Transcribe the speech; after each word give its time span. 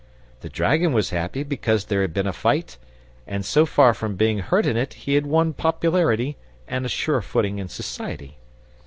The 0.39 0.49
dragon 0.49 0.93
was 0.93 1.11
happy 1.11 1.43
because 1.43 1.85
there 1.85 2.01
had 2.01 2.11
been 2.11 2.25
a 2.25 2.33
fight, 2.33 2.79
and 3.27 3.45
so 3.45 3.67
far 3.67 3.93
from 3.93 4.15
being 4.15 4.39
hurt 4.39 4.65
in 4.65 4.75
it 4.75 4.95
he 5.05 5.13
had 5.13 5.27
won 5.27 5.53
popularity 5.53 6.37
and 6.67 6.87
a 6.87 6.89
sure 6.89 7.21
footing 7.21 7.59
in 7.59 7.67
society. 7.69 8.39